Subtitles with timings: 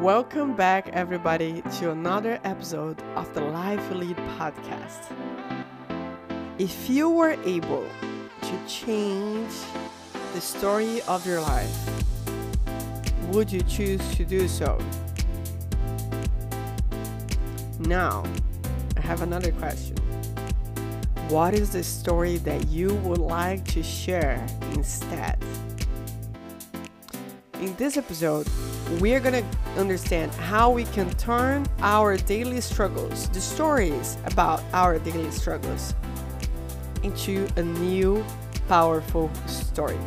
[0.00, 5.12] Welcome back, everybody, to another episode of the Life Lead podcast.
[6.58, 7.86] If you were able
[8.42, 9.52] to change
[10.32, 11.76] the story of your life,
[13.28, 14.78] would you choose to do so?
[17.80, 18.24] Now,
[18.96, 19.96] I have another question.
[21.28, 24.44] What is the story that you would like to share
[24.80, 25.36] instead?
[27.60, 28.48] In this episode,
[28.98, 34.62] we are going to understand how we can turn our daily struggles, the stories about
[34.72, 35.94] our daily struggles,
[37.02, 38.24] into a new
[38.68, 40.00] powerful story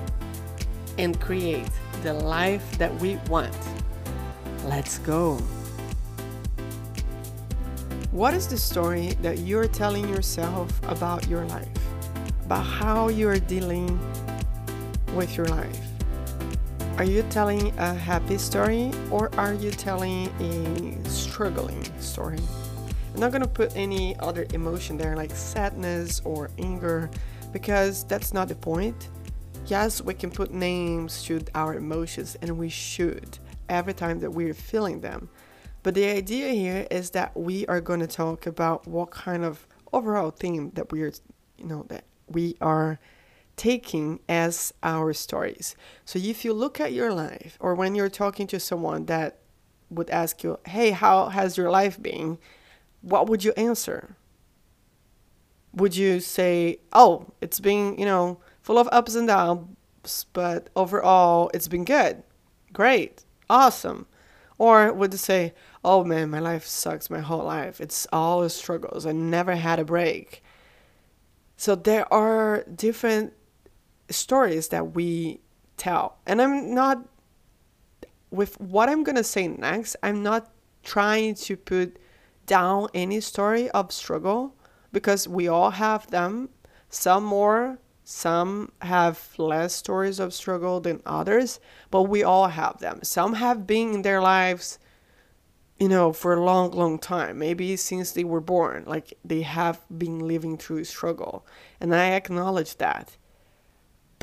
[0.97, 1.69] and create
[2.01, 3.55] the life that we want.
[4.65, 5.37] Let's go.
[8.09, 11.69] What is the story that you're telling yourself about your life?
[12.45, 13.87] About how you're dealing
[15.13, 15.79] with your life?
[16.97, 22.39] Are you telling a happy story or are you telling a struggling story?
[23.13, 27.09] I'm not gonna put any other emotion there like sadness or anger
[27.51, 29.09] because that's not the point.
[29.67, 33.37] Yes, we can put names to our emotions and we should
[33.69, 35.29] every time that we're feeling them.
[35.83, 40.31] But the idea here is that we are to talk about what kind of overall
[40.31, 41.13] theme that we're,
[41.57, 42.99] you know, that we are
[43.55, 45.75] taking as our stories.
[46.05, 49.39] So if you look at your life, or when you're talking to someone that
[49.89, 52.39] would ask you, hey, how has your life been?
[53.01, 54.15] What would you answer?
[55.73, 61.49] Would you say, oh, it's been, you know, full of ups and downs, but overall
[61.53, 62.23] it's been good,
[62.71, 64.07] great, awesome?
[64.57, 67.81] Or would you say, oh man, my life sucks my whole life.
[67.81, 69.05] It's all struggles.
[69.05, 70.43] I never had a break.
[71.57, 73.33] So there are different
[74.09, 75.41] stories that we
[75.77, 76.17] tell.
[76.25, 77.05] And I'm not,
[78.31, 80.51] with what I'm going to say next, I'm not
[80.83, 81.97] trying to put
[82.45, 84.55] down any story of struggle
[84.91, 86.49] because we all have them.
[86.89, 91.59] Some more, some have less stories of struggle than others,
[91.89, 92.99] but we all have them.
[93.03, 94.77] Some have been in their lives,
[95.79, 98.83] you know, for a long, long time, maybe since they were born.
[98.85, 101.45] Like they have been living through struggle.
[101.79, 103.17] And I acknowledge that.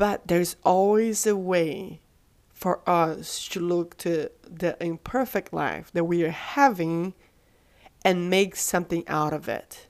[0.01, 2.01] But there's always a way
[2.49, 7.13] for us to look to the imperfect life that we are having
[8.03, 9.89] and make something out of it.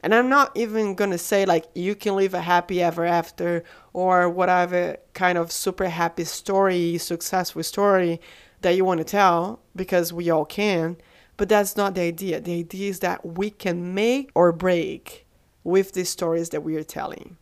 [0.00, 3.64] And I'm not even going to say like you can live a happy ever after
[3.92, 8.20] or whatever kind of super happy story, successful story
[8.60, 10.96] that you want to tell because we all can.
[11.36, 12.40] But that's not the idea.
[12.40, 15.26] The idea is that we can make or break
[15.64, 17.38] with the stories that we are telling.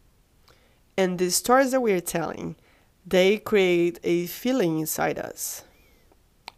[0.98, 2.56] And the stories that we are telling,
[3.06, 5.62] they create a feeling inside us.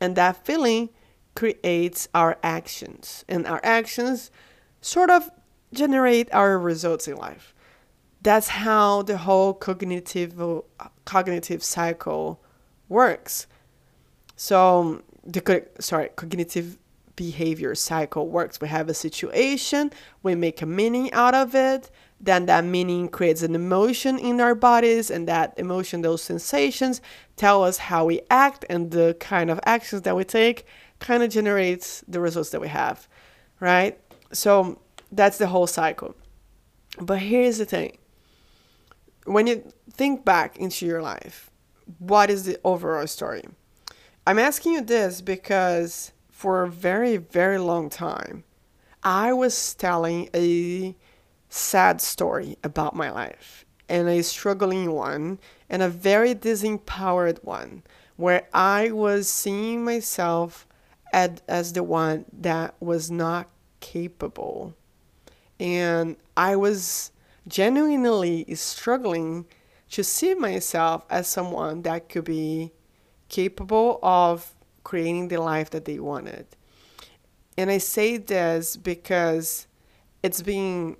[0.00, 0.88] And that feeling
[1.34, 3.22] creates our actions.
[3.28, 4.30] And our actions
[4.80, 5.30] sort of
[5.74, 7.54] generate our results in life.
[8.22, 10.34] That's how the whole cognitive
[11.04, 12.42] cognitive cycle
[12.88, 13.46] works.
[14.36, 16.78] So the sorry cognitive
[17.14, 18.58] behavior cycle works.
[18.58, 19.90] We have a situation,
[20.22, 24.54] we make a meaning out of it, then that meaning creates an emotion in our
[24.54, 27.00] bodies, and that emotion, those sensations,
[27.36, 30.66] tell us how we act, and the kind of actions that we take
[30.98, 33.08] kind of generates the results that we have,
[33.58, 33.98] right?
[34.32, 36.14] So that's the whole cycle.
[37.00, 37.96] But here's the thing
[39.24, 41.50] when you think back into your life,
[41.98, 43.44] what is the overall story?
[44.26, 48.44] I'm asking you this because for a very, very long time,
[49.02, 50.94] I was telling a
[51.50, 55.38] sad story about my life and a struggling one
[55.68, 57.82] and a very disempowered one
[58.16, 60.66] where I was seeing myself
[61.12, 63.48] as, as the one that was not
[63.80, 64.74] capable
[65.58, 67.12] and I was
[67.46, 69.46] genuinely struggling
[69.90, 72.72] to see myself as someone that could be
[73.28, 74.54] capable of
[74.84, 76.46] creating the life that they wanted.
[77.58, 79.66] And I say this because
[80.22, 80.96] it's been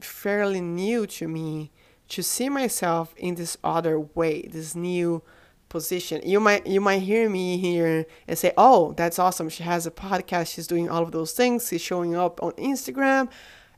[0.00, 1.70] fairly new to me
[2.08, 5.22] to see myself in this other way, this new
[5.68, 6.22] position.
[6.24, 9.48] You might you might hear me here and say, "Oh, that's awesome.
[9.48, 10.54] She has a podcast.
[10.54, 11.68] She's doing all of those things.
[11.68, 13.28] She's showing up on Instagram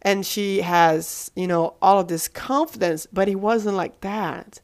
[0.03, 4.61] and she has, you know, all of this confidence, but it wasn't like that.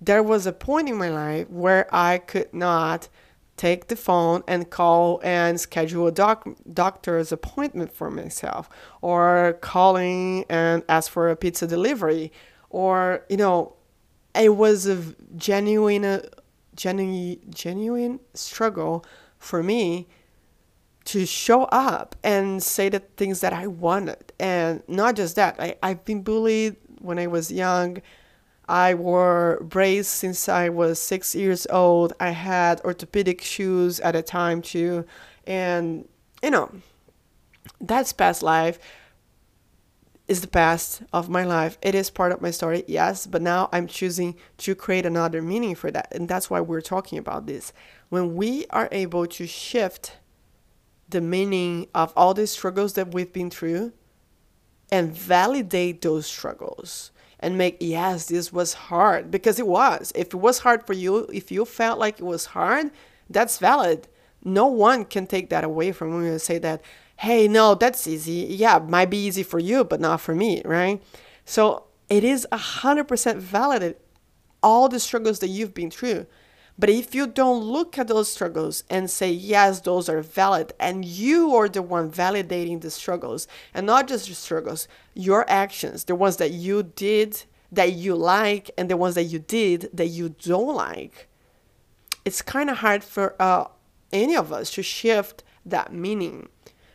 [0.00, 3.08] There was a point in my life where I could not
[3.56, 8.68] take the phone and call and schedule a doc- doctor's appointment for myself
[9.00, 12.32] or calling and ask for a pizza delivery
[12.70, 13.74] or, you know,
[14.34, 15.00] it was a
[15.36, 16.22] genuine,
[16.74, 19.04] genuine, genuine struggle
[19.38, 20.08] for me
[21.04, 24.32] to show up and say the things that I wanted.
[24.40, 27.98] And not just that, I, I've been bullied when I was young.
[28.68, 32.12] I wore braces since I was six years old.
[32.18, 35.04] I had orthopedic shoes at a time too.
[35.46, 36.08] And,
[36.42, 36.70] you know,
[37.80, 38.78] that's past life
[40.26, 41.76] is the past of my life.
[41.82, 45.74] It is part of my story, yes, but now I'm choosing to create another meaning
[45.74, 46.08] for that.
[46.12, 47.72] And that's why we're talking about this.
[48.08, 50.16] When we are able to shift
[51.08, 53.92] the meaning of all the struggles that we've been through
[54.90, 57.10] and validate those struggles
[57.44, 60.12] and make, yes, this was hard because it was.
[60.14, 62.90] If it was hard for you, if you felt like it was hard,
[63.28, 64.08] that's valid.
[64.42, 66.82] No one can take that away from you and say that
[67.16, 68.46] hey, no, that's easy.
[68.50, 71.00] Yeah, might be easy for you, but not for me, right?
[71.44, 73.96] So it is 100% valid
[74.62, 76.26] all the struggles that you've been through.
[76.76, 81.04] But if you don't look at those struggles and say, yes, those are valid, and
[81.04, 86.16] you are the one validating the struggles, and not just the struggles, your actions, the
[86.16, 90.30] ones that you did that you like, and the ones that you did that you
[90.30, 91.28] don't like,
[92.24, 93.66] it's kind of hard for uh,
[94.12, 96.48] any of us to shift that meaning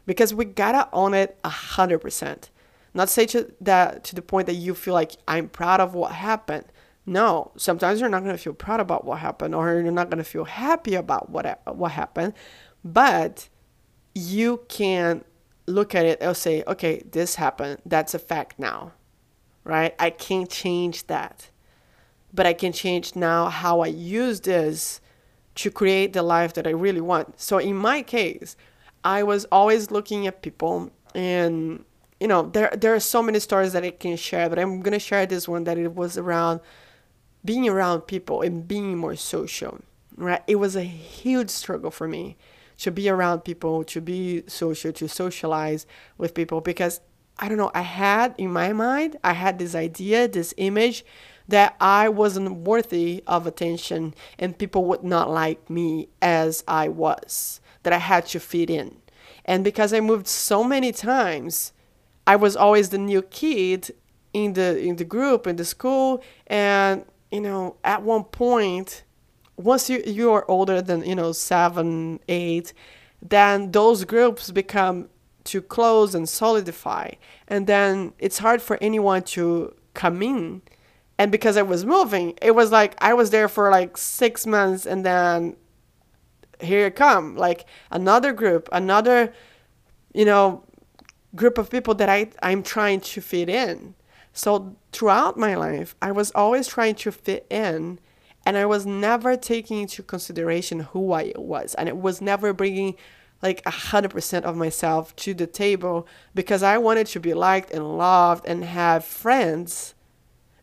[0.05, 2.49] because we gotta own it a hundred percent.
[2.93, 6.13] Not say to that to the point that you feel like I'm proud of what
[6.13, 6.65] happened.
[7.09, 10.45] No, sometimes you're not gonna feel proud about what happened, or you're not gonna feel
[10.45, 12.33] happy about what what happened,
[12.83, 13.49] but
[14.13, 15.23] you can
[15.65, 17.81] look at it and say, okay, this happened.
[17.83, 18.93] That's a fact now,
[19.63, 19.95] right?
[19.97, 21.49] I can't change that,
[22.31, 25.01] but I can change now how I use this
[25.55, 27.39] to create the life that I really want.
[27.39, 28.55] So in my case,
[29.03, 31.83] I was always looking at people and
[32.19, 34.93] you know there there are so many stories that I can share but I'm going
[34.93, 36.59] to share this one that it was around
[37.43, 39.79] being around people and being more social
[40.15, 42.35] right it was a huge struggle for me
[42.77, 45.85] to be around people to be social to socialize
[46.17, 47.01] with people because
[47.37, 51.05] I don't know I had in my mind I had this idea this image
[51.49, 57.59] that I wasn't worthy of attention and people would not like me as I was
[57.83, 58.97] that I had to fit in.
[59.45, 61.73] And because I moved so many times,
[62.27, 63.91] I was always the new kid
[64.31, 69.03] in the in the group in the school and you know at one point
[69.57, 72.73] once you you are older than you know 7 8
[73.21, 75.09] then those groups become
[75.43, 77.11] too close and solidify.
[77.47, 80.61] And then it's hard for anyone to come in.
[81.17, 84.85] And because I was moving it was like I was there for like 6 months
[84.85, 85.55] and then
[86.61, 87.35] here it come.
[87.35, 89.33] Like another group another
[90.13, 90.63] you know
[91.35, 93.93] group of people that I, i'm trying to fit in
[94.39, 97.99] so throughout my life i was always trying to fit in
[98.45, 102.95] and i was never taking into consideration who i was and it was never bringing
[103.41, 107.69] like a hundred percent of myself to the table because i wanted to be liked
[107.71, 109.93] and loved and have friends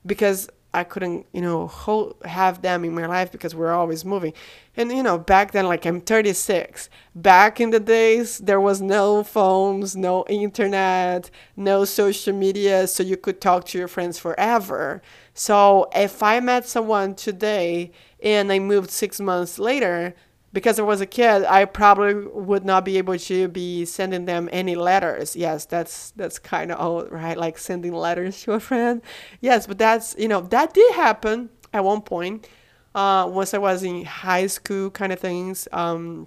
[0.07, 4.35] because I couldn't, you know, hold, have them in my life because we're always moving.
[4.77, 6.91] And, you know, back then, like I'm 36.
[7.15, 13.17] Back in the days, there was no phones, no internet, no social media, so you
[13.17, 15.01] could talk to your friends forever.
[15.33, 17.93] So if I met someone today
[18.23, 20.15] and I moved six months later,
[20.57, 24.49] because I was a kid, I probably would not be able to be sending them
[24.51, 25.37] any letters.
[25.37, 27.37] Yes, that's that's kind of old, right?
[27.37, 29.03] Like sending letters to a friend.
[29.43, 32.49] Yes, but that's you know that did happen at one point.
[32.95, 35.69] Uh, once I was in high school, kind of things.
[35.73, 36.27] Um,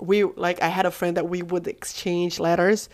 [0.00, 2.88] we like I had a friend that we would exchange letters,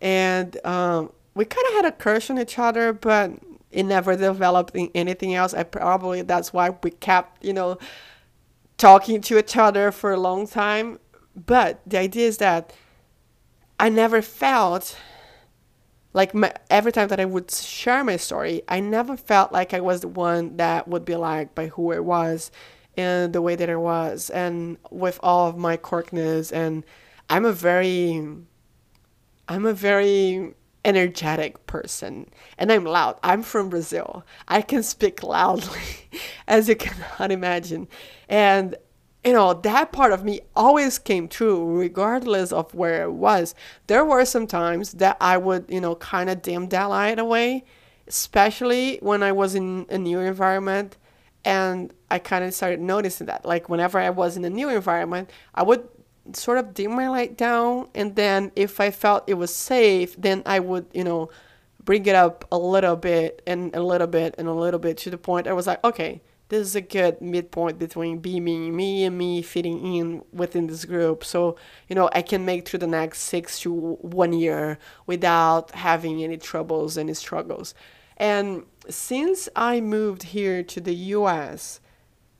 [0.00, 3.32] and um, we kind of had a crush on each other, but
[3.72, 5.54] it never developed in anything else.
[5.54, 7.78] I probably that's why we kept you know
[8.78, 10.98] talking to each other for a long time.
[11.36, 12.72] But the idea is that
[13.78, 14.96] I never felt
[16.12, 19.80] like my, every time that I would share my story, I never felt like I
[19.80, 22.50] was the one that would be liked by who I was
[22.96, 26.52] and the way that I was, and with all of my quirkiness.
[26.52, 26.84] And
[27.30, 28.26] I'm a very,
[29.48, 30.54] I'm a very
[30.84, 33.18] energetic person and I'm loud.
[33.22, 34.24] I'm from Brazil.
[34.46, 35.80] I can speak loudly,
[36.48, 37.88] as you cannot imagine.
[38.28, 38.76] And
[39.24, 43.54] you know, that part of me always came true, regardless of where it was.
[43.86, 47.64] There were some times that I would, you know, kind of dim that light away,
[48.06, 50.96] especially when I was in a new environment.
[51.44, 53.44] And I kind of started noticing that.
[53.44, 55.88] Like, whenever I was in a new environment, I would
[56.34, 60.42] sort of dim my light down and then if i felt it was safe then
[60.46, 61.30] i would you know
[61.88, 65.08] bring it up a little bit and a little bit and a little bit to
[65.08, 66.20] the point I was like, okay,
[66.50, 68.44] this is a good midpoint between being
[68.76, 71.24] me and me fitting in within this group.
[71.24, 71.56] So,
[71.88, 76.36] you know, I can make through the next six to one year without having any
[76.36, 77.72] troubles, any struggles.
[78.18, 81.80] And since I moved here to the US,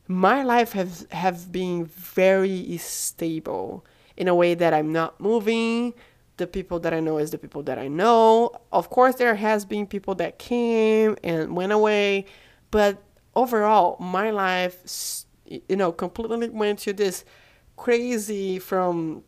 [0.09, 3.85] my life has have been very stable
[4.17, 5.93] in a way that I'm not moving.
[6.39, 8.53] The people that I know is the people that I know.
[8.73, 12.25] Of course, there has been people that came and went away,
[12.71, 13.03] but
[13.35, 17.25] overall, my life, you know, completely went to this
[17.77, 19.25] crazy from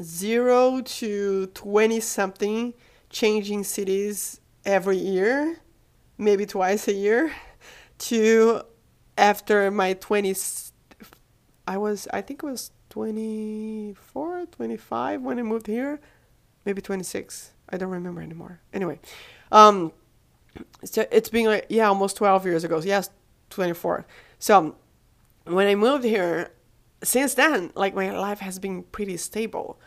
[0.00, 2.74] zero to 20 something
[3.08, 5.58] changing cities every year,
[6.18, 7.32] maybe twice a year,
[7.98, 8.62] to
[9.16, 10.72] after my 20s,
[11.66, 16.00] I was, I think it was 24, 25 when I moved here,
[16.64, 17.52] maybe 26.
[17.70, 18.60] I don't remember anymore.
[18.72, 19.00] Anyway,
[19.50, 19.92] um,
[20.84, 22.80] so it's been like, yeah, almost 12 years ago.
[22.80, 23.10] So Yes,
[23.50, 24.06] 24.
[24.38, 24.76] So
[25.44, 26.50] when I moved here,
[27.02, 29.78] since then, like my life has been pretty stable.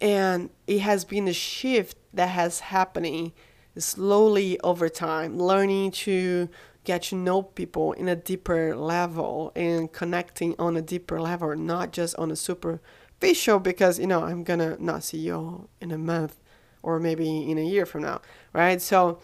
[0.00, 3.32] And it has been a shift that has happening
[3.76, 6.48] slowly over time, learning to
[6.88, 11.92] get to know people in a deeper level and connecting on a deeper level, not
[11.92, 12.80] just on a super
[13.20, 16.36] superficial because, you know, I'm gonna not see you in a month
[16.82, 18.20] or maybe in a year from now,
[18.52, 18.80] right?
[18.80, 19.18] So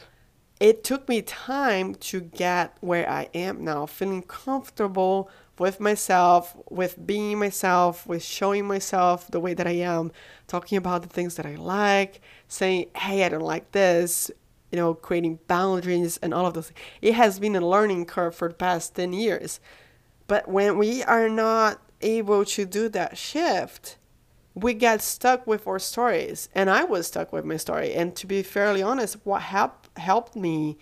[0.61, 7.07] it took me time to get where I am now, feeling comfortable with myself, with
[7.07, 10.11] being myself, with showing myself the way that I am,
[10.49, 14.31] talking about the things that I like, saying, hey, I don't like this,
[14.75, 16.73] you know, creating boundaries and all of those.
[17.01, 19.61] It has been a learning curve for the past 10 years.
[20.27, 23.99] But when we are not able to do that shift,
[24.53, 26.49] we get stuck with our stories.
[26.57, 27.95] And I was stuck with my story.
[27.95, 30.77] And to be fairly honest, what helped helped me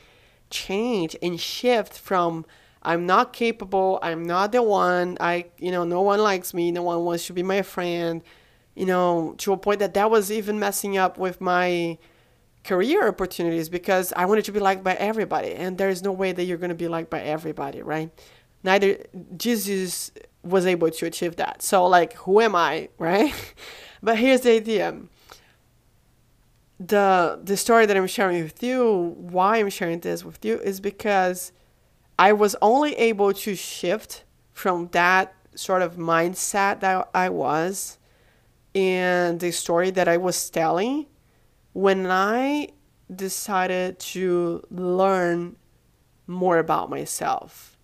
[0.49, 2.47] change and shift from
[2.83, 6.83] I'm not capable, I'm not the one, I you know, no one likes me, no
[6.83, 8.23] one wants to be my friend,
[8.75, 11.99] you know, to a point that that was even messing up with my
[12.65, 16.33] career opportunities because I wanted to be liked by everybody and there is no way
[16.33, 18.11] that you're going to be liked by everybody, right?
[18.63, 19.05] Neither
[19.37, 21.63] Jesus was able to achieve that.
[21.63, 23.35] So like who am I, right?
[24.03, 24.97] but here's the idea
[26.79, 30.81] the the story that I'm sharing with you, why I'm sharing this with you is
[30.81, 31.53] because
[32.19, 37.99] I was only able to shift from that sort of mindset that I was
[38.75, 41.07] and the story that I was telling
[41.73, 42.69] when I
[43.15, 45.57] decided to learn
[46.27, 47.77] more about myself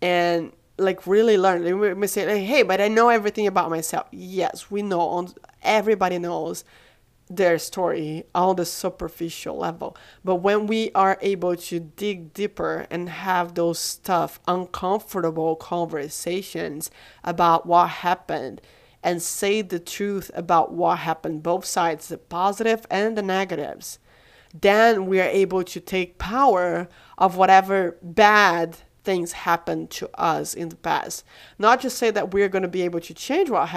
[0.00, 1.64] and like really learn.
[1.64, 5.28] They may say, "Hey, but I know everything about myself." Yes, we know.
[5.62, 6.64] Everybody knows
[7.28, 9.96] their story on the superficial level.
[10.24, 16.90] But when we are able to dig deeper and have those tough, uncomfortable conversations
[17.24, 18.60] about what happened
[19.06, 24.00] and say the truth about what happened, both sides, the positive and the negatives,
[24.52, 30.70] then we are able to take power of whatever bad things happened to us in
[30.70, 31.24] the past.
[31.56, 33.68] Not just say that we're going to be able to change what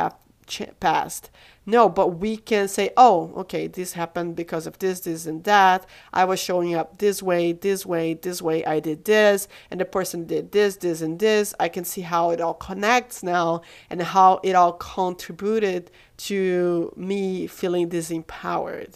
[0.50, 1.29] happened past.
[1.65, 5.86] No, but we can say, oh, okay, this happened because of this, this, and that.
[6.12, 8.65] I was showing up this way, this way, this way.
[8.65, 11.53] I did this, and the person did this, this, and this.
[11.60, 17.46] I can see how it all connects now and how it all contributed to me
[17.46, 18.96] feeling disempowered.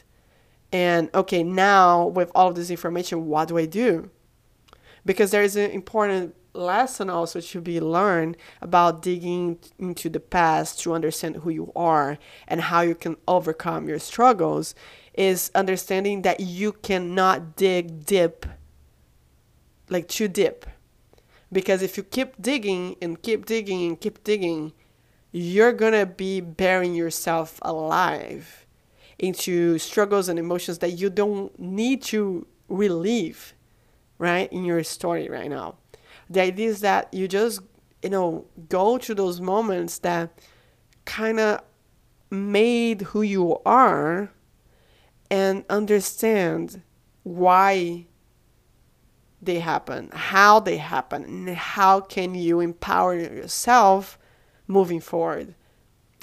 [0.71, 4.09] And okay, now with all of this information, what do I do?
[5.05, 10.79] Because there is an important lesson also to be learned about digging into the past
[10.79, 12.17] to understand who you are
[12.47, 14.75] and how you can overcome your struggles
[15.13, 18.45] is understanding that you cannot dig deep
[19.89, 20.65] like too deep.
[21.51, 24.73] Because if you keep digging and keep digging and keep digging
[25.33, 28.65] you're gonna be burying yourself alive
[29.17, 33.55] into struggles and emotions that you don't need to relieve
[34.17, 35.77] right in your story right now.
[36.29, 37.61] The idea is that you just
[38.01, 40.39] you know go to those moments that
[41.05, 41.61] kind of
[42.29, 44.31] made who you are
[45.29, 46.81] and understand
[47.23, 48.07] why
[49.41, 54.17] they happen how they happen and how can you empower yourself
[54.67, 55.55] moving forward.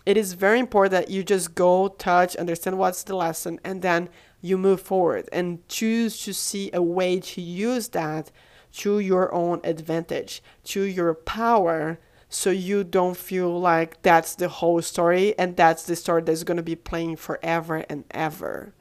[0.07, 4.09] It is very important that you just go touch understand what's the lesson and then
[4.41, 8.31] you move forward and choose to see a way to use that
[8.73, 14.81] to your own advantage, to your power, so you don't feel like that's the whole
[14.81, 18.73] story and that's the story that's going to be playing forever and ever.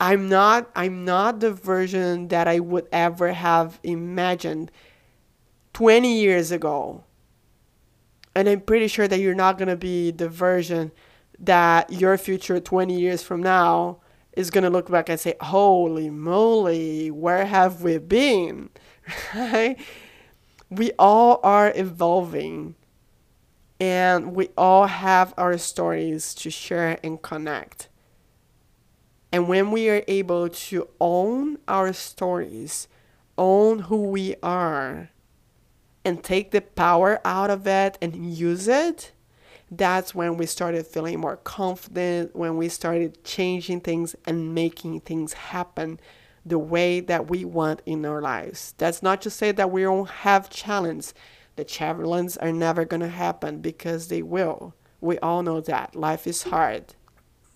[0.00, 4.70] I'm not I'm not the version that I would ever have imagined
[5.74, 7.04] 20 years ago.
[8.34, 10.92] And I'm pretty sure that you're not going to be the version
[11.38, 14.00] that your future 20 years from now
[14.32, 18.70] is going to look back and say, "Holy moly, where have we been?"
[20.70, 22.74] We all are evolving
[23.80, 27.88] and we all have our stories to share and connect.
[29.32, 32.88] And when we are able to own our stories,
[33.36, 35.10] own who we are,
[36.04, 39.12] and take the power out of it and use it,
[39.70, 45.32] that's when we started feeling more confident, when we started changing things and making things
[45.34, 46.00] happen
[46.44, 48.74] the way that we want in our lives.
[48.78, 51.12] That's not to say that we don't have challenges.
[51.56, 54.74] The challenges are never going to happen because they will.
[55.00, 55.94] We all know that.
[55.94, 56.94] Life is hard.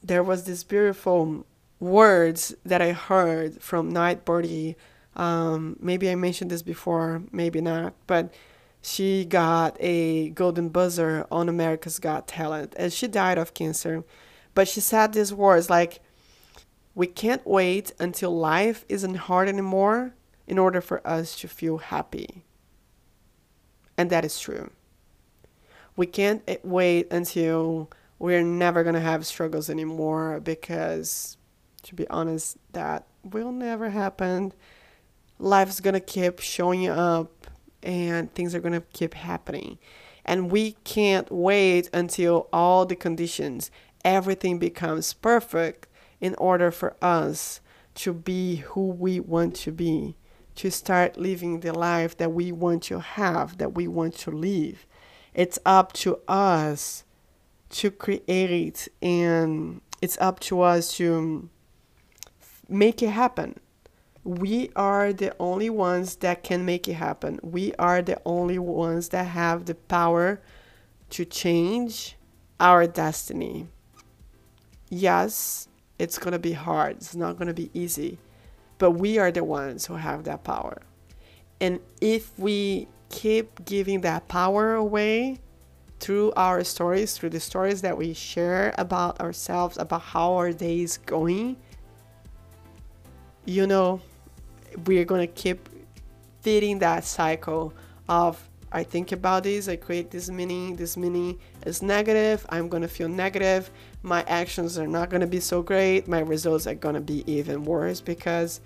[0.02, 1.47] There was this beautiful
[1.81, 4.76] words that I heard from Night Birdie.
[5.16, 8.33] Um, maybe I mentioned this before, maybe not, but
[8.83, 14.05] she got a golden buzzer on America's Got Talent and she died of cancer.
[14.55, 16.01] But she said these words like,
[16.95, 20.15] We can't wait until life isn't hard anymore
[20.47, 22.45] in order for us to feel happy.
[23.97, 24.73] And that is true.
[25.97, 31.37] We can't eh, wait until we're never going to have struggles anymore because
[31.83, 34.53] to be honest, that will never happen.
[35.39, 37.47] Life's gonna keep showing up
[37.83, 39.79] and things are gonna keep happening.
[40.25, 43.71] And we can't wait until all the conditions,
[44.05, 45.89] everything becomes perfect
[46.21, 47.61] in order for us
[47.95, 50.17] to be who we want to be,
[50.55, 54.87] to start living the life that we want to have, that we want to live.
[55.35, 57.05] It's up to us
[57.71, 61.49] to create and it's up to us to
[62.69, 63.59] make it happen.
[64.25, 67.41] We are the only ones that can make it happen.
[67.43, 70.41] We are the only ones that have the power
[71.11, 72.16] to change
[72.61, 73.66] our destiny.
[74.88, 75.68] Yes,
[75.99, 78.18] it's going to be hard, it's not going to be easy,
[78.79, 80.83] but we are the ones who have that power.
[81.61, 85.38] And if we keep giving that power away
[86.01, 90.81] through our stories, through the stories that we share about ourselves, about how our day
[90.81, 91.57] is going,
[93.44, 94.01] you know,
[94.87, 95.68] we're gonna keep
[96.40, 97.72] feeding that cycle
[98.08, 102.88] of I think about this, I create this meaning, this meaning is negative, I'm gonna
[102.88, 103.70] feel negative,
[104.02, 108.00] my actions are not gonna be so great, my results are gonna be even worse
[108.00, 108.61] because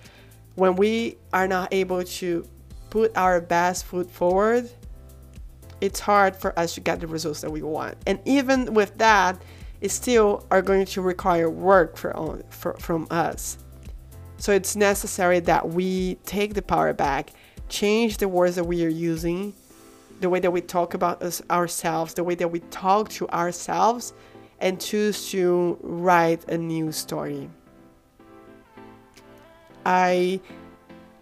[0.55, 2.47] when we are not able to
[2.91, 4.71] put our best foot forward,
[5.81, 7.97] it's hard for us to get the results that we want.
[8.07, 9.41] And even with that,
[9.81, 13.59] it still are going to require work for, for from us.
[14.39, 17.31] So it's necessary that we take the power back,
[17.69, 19.55] change the words that we are using,
[20.21, 24.13] the way that we talk about us, ourselves, the way that we talk to ourselves,
[24.61, 27.49] and choose to write a new story.
[29.85, 30.41] I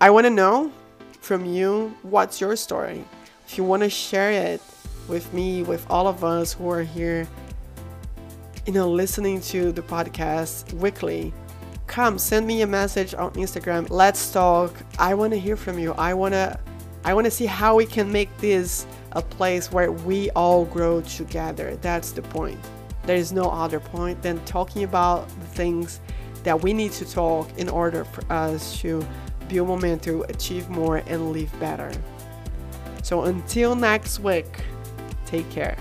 [0.00, 0.72] I want to know
[1.20, 3.04] from you what's your story.
[3.46, 4.60] If you want to share it
[5.08, 7.26] with me, with all of us who are here,
[8.66, 11.32] you know, listening to the podcast weekly,
[11.86, 13.88] come send me a message on Instagram.
[13.90, 14.74] Let's talk.
[14.98, 15.92] I want to hear from you.
[15.92, 16.58] I want to
[17.04, 21.02] I want to see how we can make this a place where we all grow
[21.02, 21.76] together.
[21.82, 22.58] That's the point.
[23.04, 26.00] There is no other point than talking about the things
[26.44, 29.06] that we need to talk in order for us to
[29.48, 31.92] build momentum, achieve more, and live better.
[33.02, 34.62] So until next week,
[35.26, 35.76] take care.